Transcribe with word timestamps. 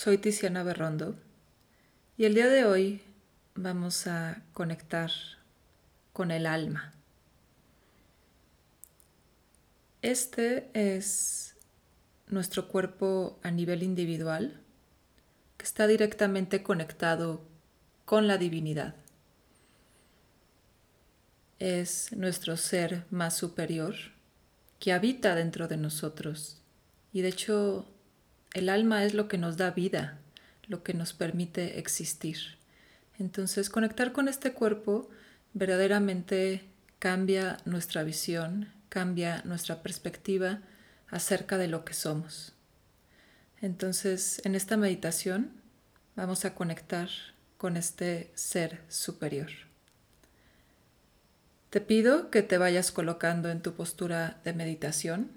Soy 0.00 0.16
Tiziana 0.16 0.62
Berrondo 0.62 1.16
y 2.16 2.24
el 2.24 2.34
día 2.36 2.46
de 2.46 2.64
hoy 2.64 3.02
vamos 3.56 4.06
a 4.06 4.44
conectar 4.52 5.10
con 6.12 6.30
el 6.30 6.46
alma. 6.46 6.94
Este 10.00 10.70
es 10.72 11.56
nuestro 12.28 12.68
cuerpo 12.68 13.40
a 13.42 13.50
nivel 13.50 13.82
individual 13.82 14.60
que 15.56 15.64
está 15.64 15.88
directamente 15.88 16.62
conectado 16.62 17.42
con 18.04 18.28
la 18.28 18.38
divinidad. 18.38 18.94
Es 21.58 22.12
nuestro 22.12 22.56
ser 22.56 23.04
más 23.10 23.36
superior 23.36 23.96
que 24.78 24.92
habita 24.92 25.34
dentro 25.34 25.66
de 25.66 25.76
nosotros 25.76 26.62
y 27.12 27.22
de 27.22 27.30
hecho 27.30 27.97
el 28.54 28.68
alma 28.68 29.04
es 29.04 29.14
lo 29.14 29.28
que 29.28 29.38
nos 29.38 29.56
da 29.56 29.70
vida, 29.70 30.18
lo 30.66 30.82
que 30.82 30.94
nos 30.94 31.12
permite 31.12 31.78
existir. 31.78 32.38
Entonces 33.18 33.70
conectar 33.70 34.12
con 34.12 34.28
este 34.28 34.52
cuerpo 34.52 35.10
verdaderamente 35.54 36.64
cambia 36.98 37.58
nuestra 37.64 38.02
visión, 38.02 38.68
cambia 38.88 39.42
nuestra 39.44 39.82
perspectiva 39.82 40.60
acerca 41.08 41.58
de 41.58 41.68
lo 41.68 41.84
que 41.84 41.94
somos. 41.94 42.52
Entonces, 43.60 44.40
en 44.44 44.54
esta 44.54 44.76
meditación 44.76 45.50
vamos 46.14 46.44
a 46.44 46.54
conectar 46.54 47.08
con 47.56 47.76
este 47.76 48.30
ser 48.34 48.80
superior. 48.88 49.48
Te 51.70 51.80
pido 51.80 52.30
que 52.30 52.42
te 52.42 52.56
vayas 52.56 52.92
colocando 52.92 53.50
en 53.50 53.60
tu 53.60 53.74
postura 53.74 54.40
de 54.44 54.52
meditación. 54.52 55.30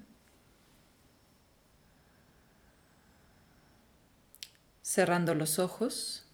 Cerrando 4.82 5.34
los 5.34 5.58
ojos. 5.58 6.26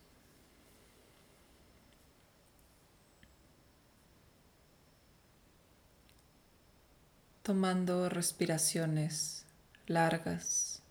tomando 7.48 8.10
respiraciones 8.10 9.46
largas 9.86 10.82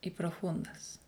y 0.00 0.10
profundas. 0.10 0.98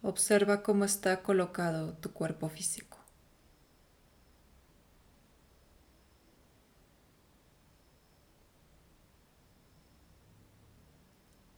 Observa 0.00 0.62
cómo 0.62 0.84
está 0.84 1.24
colocado 1.24 1.94
tu 1.94 2.12
cuerpo 2.12 2.48
físico. 2.48 2.95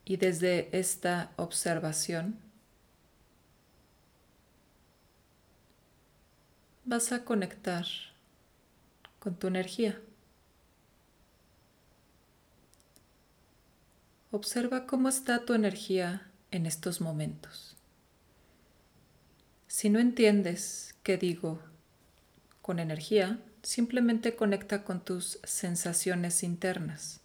Y 0.09 0.17
desde 0.17 0.71
esta 0.73 1.33
observación, 1.37 2.39
vas 6.87 7.13
a 7.13 7.27
conectar 7.27 7.85
con 9.19 9.39
tu 9.39 9.49
energía. 9.49 10.01
Observa 14.31 14.87
cómo 14.87 15.11
está 15.11 15.45
tu 15.45 15.53
energía 15.53 16.27
en 16.53 16.65
estos 16.65 17.03
momentos. 17.03 17.77
Si 19.67 19.91
no 19.91 19.99
entiendes 19.99 20.95
qué 21.03 21.19
digo 21.19 21.61
con 22.63 22.79
energía, 22.79 23.43
simplemente 23.63 24.37
conecta 24.37 24.85
con 24.85 25.05
tus 25.05 25.39
sensaciones 25.45 26.43
internas. 26.43 27.21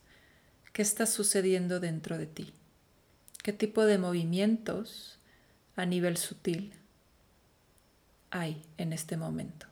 ¿Qué 0.73 0.81
está 0.81 1.05
sucediendo 1.05 1.79
dentro 1.79 2.17
de 2.17 2.25
ti? 2.25 2.53
¿Qué 3.43 3.53
tipo 3.53 3.85
de 3.85 3.99
movimientos 3.99 5.19
a 5.75 5.85
nivel 5.85 6.17
sutil 6.17 6.73
hay 8.33 8.65
en 8.77 8.93
este 8.93 9.15
momento. 9.15 9.67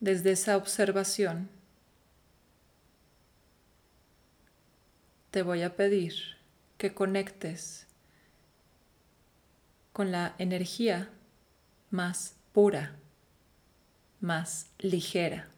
Desde 0.00 0.32
esa 0.32 0.56
observación, 0.56 1.48
te 5.30 5.42
voy 5.42 5.62
a 5.62 5.76
pedir 5.76 6.14
que 6.76 6.92
conectes 6.92 7.86
con 9.92 10.10
la 10.10 10.34
energía 10.38 11.10
más 11.90 12.34
pura, 12.52 12.96
más 14.20 14.66
ligera 14.78 15.48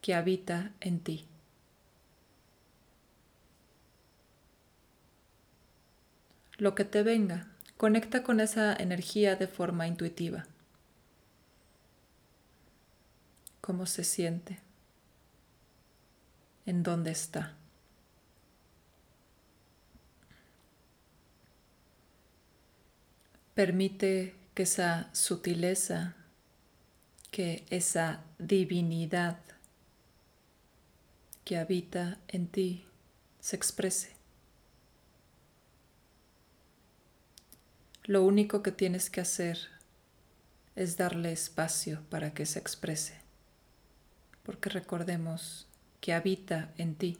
que 0.00 0.14
habita 0.14 0.72
en 0.80 1.00
ti. 1.00 1.28
lo 6.58 6.74
que 6.74 6.84
te 6.84 7.02
venga. 7.02 7.46
Conecta 7.76 8.22
con 8.22 8.40
esa 8.40 8.74
energía 8.74 9.36
de 9.36 9.46
forma 9.46 9.86
intuitiva. 9.86 10.46
¿Cómo 13.60 13.86
se 13.86 14.04
siente? 14.04 14.58
¿En 16.66 16.82
dónde 16.82 17.12
está? 17.12 17.54
Permite 23.54 24.34
que 24.54 24.64
esa 24.64 25.08
sutileza, 25.14 26.16
que 27.38 27.64
esa 27.70 28.24
divinidad 28.40 29.38
que 31.44 31.56
habita 31.56 32.18
en 32.26 32.48
ti 32.48 32.84
se 33.38 33.54
exprese. 33.54 34.16
Lo 38.02 38.24
único 38.24 38.60
que 38.60 38.72
tienes 38.72 39.08
que 39.08 39.20
hacer 39.20 39.68
es 40.74 40.96
darle 40.96 41.30
espacio 41.30 42.02
para 42.10 42.34
que 42.34 42.44
se 42.44 42.58
exprese, 42.58 43.20
porque 44.42 44.68
recordemos 44.68 45.68
que 46.00 46.14
habita 46.14 46.72
en 46.76 46.96
ti. 46.96 47.18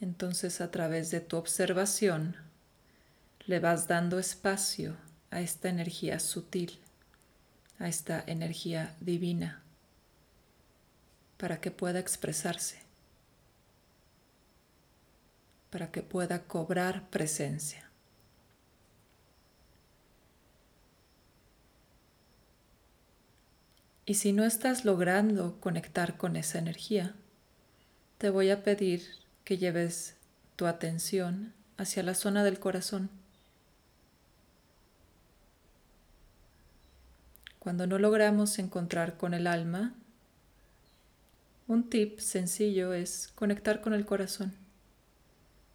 Entonces 0.00 0.60
a 0.60 0.72
través 0.72 1.12
de 1.12 1.20
tu 1.20 1.36
observación 1.36 2.34
le 3.46 3.60
vas 3.60 3.86
dando 3.86 4.18
espacio 4.18 4.96
a 5.30 5.40
esta 5.40 5.68
energía 5.68 6.18
sutil, 6.18 6.80
a 7.78 7.88
esta 7.88 8.22
energía 8.26 8.94
divina, 9.00 9.62
para 11.36 11.60
que 11.60 11.70
pueda 11.70 11.98
expresarse 11.98 12.88
para 15.70 15.90
que 15.90 16.02
pueda 16.02 16.44
cobrar 16.44 17.08
presencia. 17.10 17.84
Y 24.06 24.14
si 24.14 24.32
no 24.32 24.44
estás 24.44 24.86
logrando 24.86 25.60
conectar 25.60 26.16
con 26.16 26.36
esa 26.36 26.58
energía, 26.58 27.14
te 28.16 28.30
voy 28.30 28.50
a 28.50 28.62
pedir 28.62 29.02
que 29.44 29.58
lleves 29.58 30.16
tu 30.56 30.66
atención 30.66 31.52
hacia 31.76 32.02
la 32.02 32.14
zona 32.14 32.42
del 32.42 32.58
corazón. 32.58 33.10
Cuando 37.58 37.86
no 37.86 37.98
logramos 37.98 38.58
encontrar 38.58 39.16
con 39.16 39.34
el 39.34 39.46
alma, 39.46 39.94
un 41.66 41.90
tip 41.90 42.18
sencillo 42.18 42.92
es 42.92 43.28
conectar 43.34 43.80
con 43.80 43.92
el 43.92 44.06
corazón 44.06 44.54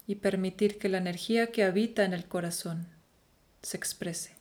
y 0.08 0.16
permitir 0.16 0.80
que 0.80 0.90
la 0.90 0.98
energía 0.98 1.52
que 1.52 1.64
habita 1.64 2.04
en 2.04 2.14
el 2.14 2.26
corazón 2.26 2.88
se 3.62 3.78
exprese. 3.78 4.36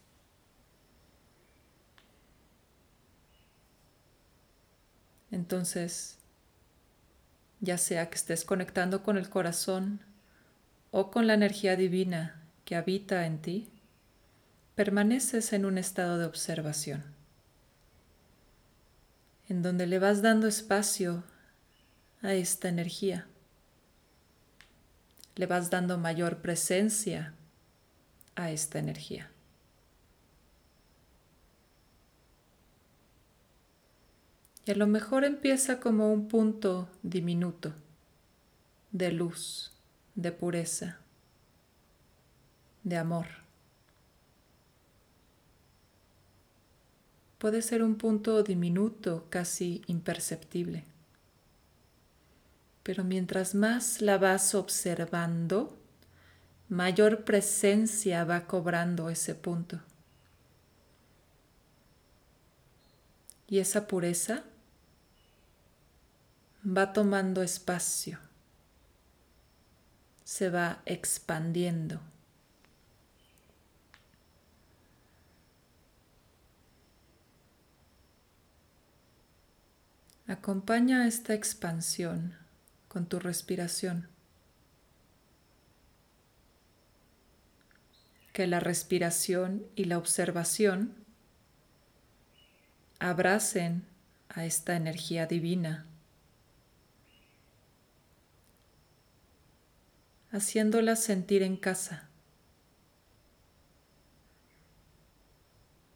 Entonces, 5.30 6.18
ya 7.60 7.78
sea 7.78 8.10
que 8.10 8.16
estés 8.16 8.44
conectando 8.44 9.02
con 9.02 9.16
el 9.16 9.30
corazón 9.30 10.00
o 10.90 11.10
con 11.10 11.26
la 11.26 11.34
energía 11.34 11.76
divina 11.76 12.42
que 12.64 12.76
habita 12.76 13.26
en 13.26 13.40
ti, 13.40 13.68
permaneces 14.74 15.52
en 15.52 15.64
un 15.64 15.78
estado 15.78 16.18
de 16.18 16.26
observación, 16.26 17.02
en 19.52 19.62
donde 19.62 19.86
le 19.86 19.98
vas 19.98 20.22
dando 20.22 20.48
espacio 20.48 21.22
a 22.22 22.34
esta 22.34 22.68
energía 22.68 23.26
le 25.34 25.46
vas 25.46 25.70
dando 25.70 25.98
mayor 25.98 26.38
presencia 26.38 27.34
a 28.34 28.50
esta 28.50 28.78
energía. 28.78 29.30
Y 34.64 34.70
a 34.70 34.74
lo 34.74 34.86
mejor 34.86 35.24
empieza 35.24 35.80
como 35.80 36.12
un 36.12 36.28
punto 36.28 36.88
diminuto 37.02 37.74
de 38.92 39.10
luz, 39.10 39.72
de 40.14 40.30
pureza, 40.30 40.98
de 42.84 42.96
amor. 42.96 43.41
Puede 47.42 47.60
ser 47.60 47.82
un 47.82 47.96
punto 47.96 48.44
diminuto, 48.44 49.26
casi 49.28 49.82
imperceptible. 49.88 50.84
Pero 52.84 53.02
mientras 53.02 53.56
más 53.56 54.00
la 54.00 54.16
vas 54.16 54.54
observando, 54.54 55.76
mayor 56.68 57.24
presencia 57.24 58.22
va 58.24 58.46
cobrando 58.46 59.10
ese 59.10 59.34
punto. 59.34 59.80
Y 63.48 63.58
esa 63.58 63.88
pureza 63.88 64.44
va 66.64 66.92
tomando 66.92 67.42
espacio, 67.42 68.20
se 70.22 70.48
va 70.48 70.80
expandiendo. 70.86 72.00
Acompaña 80.32 81.06
esta 81.06 81.34
expansión 81.34 82.34
con 82.88 83.04
tu 83.04 83.18
respiración. 83.18 84.08
Que 88.32 88.46
la 88.46 88.58
respiración 88.58 89.66
y 89.76 89.84
la 89.84 89.98
observación 89.98 90.94
abracen 92.98 93.84
a 94.30 94.46
esta 94.46 94.74
energía 94.74 95.26
divina, 95.26 95.84
haciéndola 100.30 100.96
sentir 100.96 101.42
en 101.42 101.58
casa, 101.58 102.08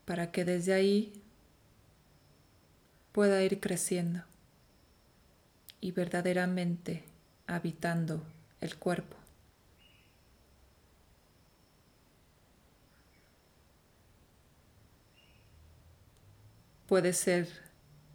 para 0.04 0.30
que 0.30 0.44
desde 0.44 0.74
ahí 0.74 1.22
pueda 3.12 3.42
ir 3.42 3.60
creciendo 3.60 4.25
y 5.86 5.92
verdaderamente 5.92 7.04
habitando 7.46 8.20
el 8.60 8.74
cuerpo. 8.76 9.16
Puede 16.88 17.12
ser 17.12 17.46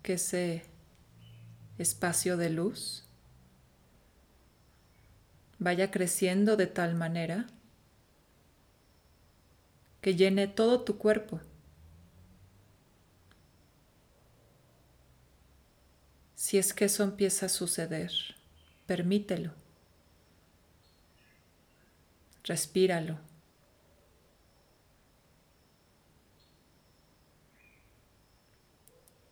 que 0.03 0.15
ese 0.15 0.65
espacio 1.77 2.35
de 2.35 2.49
luz 2.49 3.05
vaya 5.57 5.91
creciendo 5.91 6.57
de 6.57 6.67
tal 6.67 6.93
manera 6.93 7.47
que 10.01 10.17
llene 10.17 10.49
todo 10.49 10.81
tu 10.81 10.97
cuerpo 10.97 11.39
Si 16.51 16.57
es 16.57 16.73
que 16.73 16.83
eso 16.83 17.03
empieza 17.03 17.45
a 17.45 17.47
suceder, 17.47 18.11
permítelo. 18.85 19.53
Respíralo. 22.43 23.17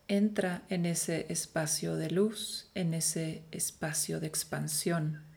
Entra 0.08 0.64
en 0.70 0.86
ese 0.86 1.26
espacio 1.28 1.98
de 1.98 2.10
luz, 2.10 2.72
en 2.74 2.94
ese 2.94 3.44
espacio 3.52 4.22
de 4.22 4.28
expansión. 4.28 5.29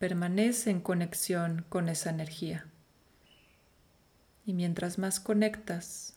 Permanece 0.00 0.70
en 0.70 0.80
conexión 0.80 1.66
con 1.68 1.90
esa 1.90 2.08
energía. 2.08 2.66
Y 4.46 4.54
mientras 4.54 4.96
más 4.96 5.20
conectas, 5.20 6.16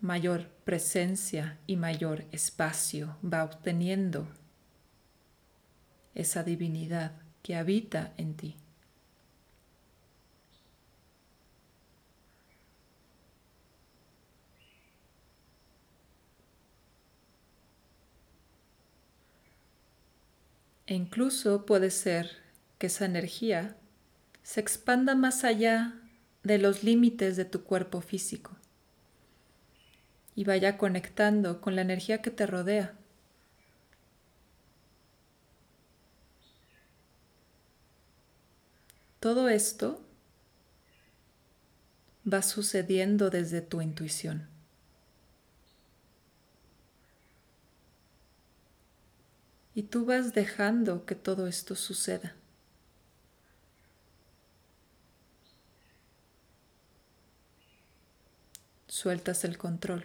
mayor 0.00 0.48
presencia 0.64 1.56
y 1.68 1.76
mayor 1.76 2.24
espacio 2.32 3.16
va 3.24 3.44
obteniendo 3.44 4.26
esa 6.16 6.42
divinidad 6.42 7.12
que 7.44 7.54
habita 7.54 8.12
en 8.16 8.34
ti. 8.34 8.56
E 20.88 20.94
incluso 20.94 21.64
puede 21.66 21.92
ser 21.92 22.39
que 22.80 22.86
esa 22.86 23.04
energía 23.04 23.76
se 24.42 24.58
expanda 24.58 25.14
más 25.14 25.44
allá 25.44 26.00
de 26.42 26.56
los 26.56 26.82
límites 26.82 27.36
de 27.36 27.44
tu 27.44 27.62
cuerpo 27.62 28.00
físico 28.00 28.56
y 30.34 30.44
vaya 30.44 30.78
conectando 30.78 31.60
con 31.60 31.76
la 31.76 31.82
energía 31.82 32.22
que 32.22 32.30
te 32.30 32.46
rodea. 32.46 32.94
Todo 39.20 39.50
esto 39.50 40.02
va 42.32 42.40
sucediendo 42.40 43.28
desde 43.28 43.60
tu 43.60 43.82
intuición. 43.82 44.48
Y 49.74 49.82
tú 49.82 50.06
vas 50.06 50.32
dejando 50.32 51.04
que 51.04 51.14
todo 51.14 51.46
esto 51.46 51.74
suceda. 51.74 52.39
Sueltas 59.00 59.44
el 59.44 59.56
control. 59.56 60.04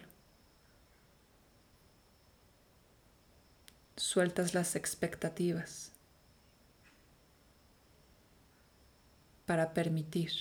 Sueltas 3.98 4.54
las 4.54 4.78
expectativas 4.78 5.92
para 9.46 9.74
permitir, 9.74 10.32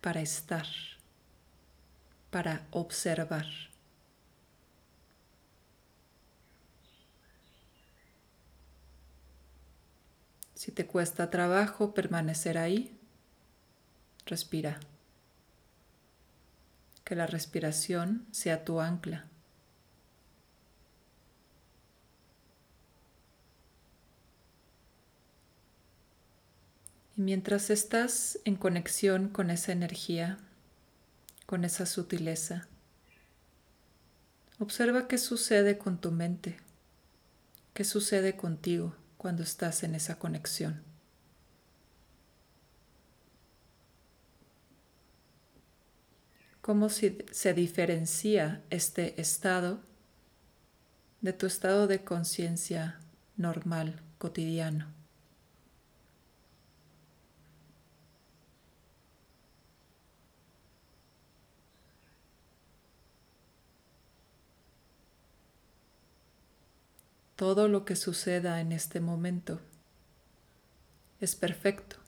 para 0.00 0.22
estar, 0.22 0.64
para 2.30 2.66
observar. 2.70 3.44
Si 10.54 10.72
te 10.72 10.86
cuesta 10.86 11.28
trabajo 11.28 11.92
permanecer 11.92 12.56
ahí, 12.56 12.98
respira 14.24 14.80
que 17.04 17.16
la 17.16 17.26
respiración 17.26 18.26
sea 18.30 18.64
tu 18.64 18.80
ancla. 18.80 19.26
Y 27.16 27.20
mientras 27.20 27.70
estás 27.70 28.38
en 28.44 28.56
conexión 28.56 29.28
con 29.28 29.50
esa 29.50 29.72
energía, 29.72 30.38
con 31.46 31.64
esa 31.64 31.84
sutileza, 31.84 32.68
observa 34.58 35.08
qué 35.08 35.18
sucede 35.18 35.76
con 35.76 36.00
tu 36.00 36.10
mente, 36.10 36.56
qué 37.74 37.84
sucede 37.84 38.36
contigo 38.36 38.96
cuando 39.18 39.42
estás 39.42 39.82
en 39.82 39.94
esa 39.94 40.18
conexión. 40.18 40.91
Cómo 46.62 46.88
se 46.88 47.54
diferencia 47.54 48.62
este 48.70 49.20
estado 49.20 49.80
de 51.20 51.32
tu 51.32 51.46
estado 51.46 51.86
de 51.86 52.04
conciencia 52.04 53.00
normal, 53.36 54.00
cotidiano. 54.18 54.86
Todo 67.36 67.66
lo 67.66 67.84
que 67.84 67.96
suceda 67.96 68.60
en 68.60 68.70
este 68.70 69.00
momento 69.00 69.60
es 71.20 71.34
perfecto. 71.34 72.01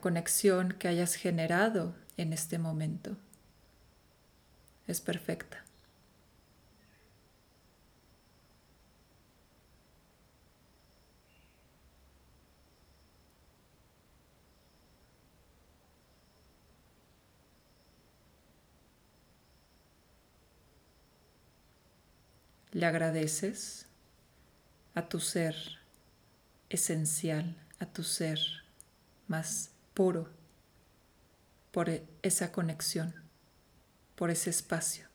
conexión 0.00 0.72
que 0.72 0.88
hayas 0.88 1.14
generado 1.14 1.94
en 2.16 2.32
este 2.32 2.58
momento. 2.58 3.16
Es 4.86 5.00
perfecta. 5.00 5.64
le 22.72 22.86
agradeces 22.86 23.86
a 24.94 25.08
tu 25.08 25.20
ser 25.20 25.54
esencial, 26.68 27.56
a 27.78 27.86
tu 27.86 28.02
ser 28.02 28.40
más 29.28 29.70
puro 30.00 30.30
por 31.72 31.90
e-, 31.90 32.06
esa 32.22 32.52
conexión, 32.52 33.12
por 34.16 34.30
ese 34.30 34.48
espacio. 34.48 35.06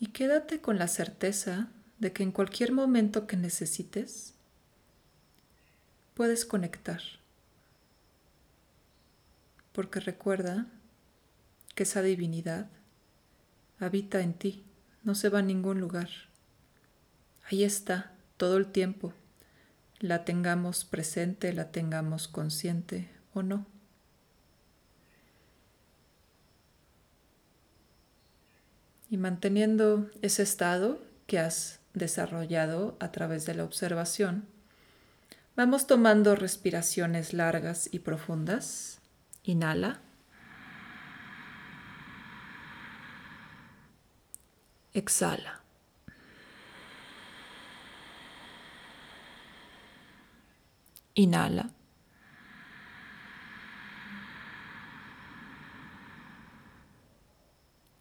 Y 0.00 0.08
quédate 0.08 0.60
con 0.60 0.76
la 0.76 0.88
certeza 0.88 1.68
de 2.00 2.12
que 2.12 2.24
en 2.24 2.32
cualquier 2.32 2.72
momento 2.72 3.28
que 3.28 3.36
necesites, 3.36 4.34
puedes 6.14 6.44
conectar. 6.44 7.02
Porque 9.72 10.00
recuerda 10.00 10.66
que 11.76 11.84
esa 11.84 12.02
divinidad 12.02 12.68
habita 13.78 14.20
en 14.20 14.34
ti, 14.34 14.64
no 15.04 15.14
se 15.14 15.28
va 15.28 15.38
a 15.38 15.42
ningún 15.42 15.78
lugar. 15.78 16.10
Ahí 17.48 17.62
está 17.62 18.16
todo 18.36 18.56
el 18.56 18.66
tiempo, 18.72 19.14
la 20.00 20.24
tengamos 20.24 20.84
presente, 20.84 21.52
la 21.52 21.70
tengamos 21.70 22.28
consciente 22.28 23.10
o 23.32 23.42
no. 23.42 23.66
Y 29.08 29.16
manteniendo 29.16 30.10
ese 30.20 30.42
estado 30.42 31.00
que 31.26 31.38
has 31.38 31.80
desarrollado 31.94 32.96
a 33.00 33.12
través 33.12 33.46
de 33.46 33.54
la 33.54 33.64
observación, 33.64 34.46
vamos 35.54 35.86
tomando 35.86 36.34
respiraciones 36.34 37.32
largas 37.32 37.88
y 37.92 38.00
profundas. 38.00 39.00
Inhala. 39.44 40.00
Exhala. 44.92 45.65
Inhala. 51.16 51.70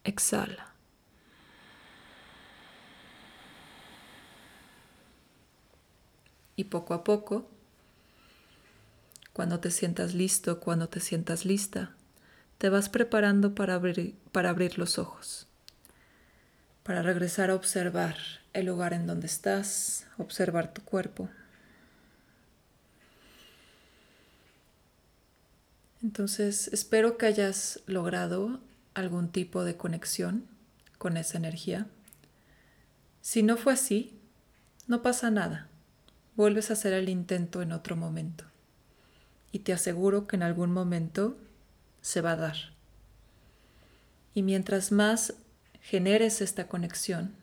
Exhala. 0.03 0.73
Y 6.55 6.65
poco 6.65 6.93
a 6.93 7.03
poco, 7.03 7.49
cuando 9.33 9.59
te 9.59 9.71
sientas 9.71 10.13
listo, 10.13 10.59
cuando 10.59 10.87
te 10.87 10.99
sientas 10.99 11.43
lista, 11.43 11.95
te 12.59 12.69
vas 12.69 12.89
preparando 12.89 13.55
para 13.55 13.73
abrir, 13.73 14.15
para 14.31 14.51
abrir 14.51 14.77
los 14.77 14.99
ojos 14.99 15.47
para 16.85 17.01
regresar 17.01 17.49
a 17.49 17.55
observar 17.55 18.15
el 18.53 18.67
lugar 18.67 18.93
en 18.93 19.07
donde 19.07 19.25
estás, 19.25 20.05
observar 20.19 20.71
tu 20.71 20.83
cuerpo. 20.83 21.29
Entonces, 26.05 26.67
espero 26.67 27.17
que 27.17 27.25
hayas 27.25 27.79
logrado 27.87 28.59
algún 28.93 29.29
tipo 29.29 29.63
de 29.63 29.75
conexión 29.75 30.45
con 30.99 31.17
esa 31.17 31.39
energía. 31.39 31.87
Si 33.21 33.41
no 33.41 33.57
fue 33.57 33.73
así, 33.73 34.15
no 34.85 35.01
pasa 35.01 35.31
nada. 35.31 35.67
Vuelves 36.35 36.69
a 36.69 36.73
hacer 36.73 36.93
el 36.93 37.09
intento 37.09 37.63
en 37.63 37.71
otro 37.71 37.95
momento. 37.95 38.45
Y 39.51 39.59
te 39.59 39.73
aseguro 39.73 40.27
que 40.27 40.35
en 40.35 40.43
algún 40.43 40.71
momento 40.71 41.37
se 42.01 42.21
va 42.21 42.33
a 42.33 42.35
dar. 42.35 42.57
Y 44.35 44.43
mientras 44.43 44.91
más 44.91 45.33
generes 45.81 46.39
esta 46.39 46.67
conexión, 46.67 47.33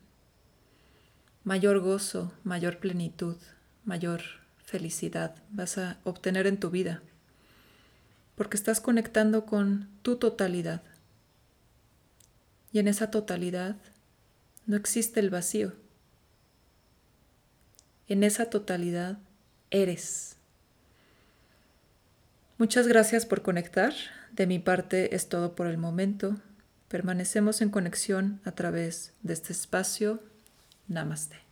mayor 1.43 1.81
gozo, 1.81 2.33
mayor 2.45 2.79
plenitud, 2.79 3.39
mayor 3.85 4.23
felicidad 4.65 5.35
vas 5.51 5.79
a 5.79 5.99
obtener 6.05 6.47
en 6.47 6.61
tu 6.61 6.71
vida, 6.71 7.03
porque 8.35 8.57
estás 8.57 8.81
conectando 8.81 9.47
con 9.47 9.89
tu 10.03 10.17
totalidad. 10.17 10.83
Y 12.73 12.79
en 12.79 12.89
esa 12.89 13.11
totalidad 13.11 13.77
no 14.67 14.77
existe 14.77 15.21
el 15.21 15.31
vacío. 15.31 15.73
En 18.09 18.25
esa 18.25 18.47
totalidad 18.47 19.19
eres. 19.71 20.37
Muchas 22.59 22.87
gracias 22.87 23.27
por 23.27 23.43
conectar. 23.43 23.93
De 24.33 24.47
mi 24.47 24.59
parte 24.59 25.15
es 25.15 25.29
todo 25.29 25.55
por 25.55 25.67
el 25.67 25.79
momento. 25.79 26.37
Permanecemos 26.89 27.61
en 27.61 27.71
conexión 27.71 28.41
a 28.45 28.53
través 28.53 29.13
de 29.23 29.35
este 29.35 29.53
espacio. 29.53 30.23
Namaste. 30.89 31.52